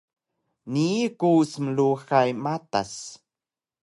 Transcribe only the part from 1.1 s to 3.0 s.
ku smluhay matas